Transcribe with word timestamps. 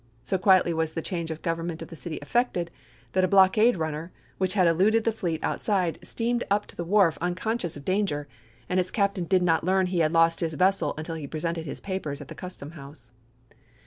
So 0.23 0.39
quietly 0.39 0.73
was 0.73 0.93
the 0.95 1.01
change 1.03 1.29
in 1.29 1.35
the 1.35 1.41
government 1.43 1.83
of 1.83 1.89
the 1.89 1.95
city 1.95 2.15
effected, 2.23 2.71
that 3.11 3.21
THE 3.21 3.27
MARCH 3.27 3.51
TO 3.51 3.59
THE 3.59 3.67
SEA 3.67 3.73
493 3.73 3.73
a 3.77 3.77
blockade 3.77 3.77
runner, 3.77 4.11
which 4.39 4.53
had 4.55 4.67
eluded 4.67 5.03
the 5.03 5.11
fleet 5.11 5.43
out 5.43 5.57
chap.xx. 5.57 5.61
side, 5.61 5.99
steamed 6.01 6.43
up 6.49 6.65
to 6.65 6.75
the 6.75 6.83
wharf 6.83 7.19
unconscious 7.21 7.77
of 7.77 7.85
danger, 7.85 8.27
and 8.67 8.79
its 8.79 8.89
captain 8.89 9.25
did 9.25 9.43
not 9.43 9.63
learn 9.63 9.85
he 9.85 9.99
had 9.99 10.11
lost 10.11 10.39
his 10.39 10.55
vessel 10.55 10.95
until 10.97 11.13
he 11.13 11.27
presented 11.27 11.67
his 11.67 11.81
papers 11.81 12.19
at 12.19 12.29
the 12.29 12.33
Custom 12.33 12.71
House. 12.71 13.11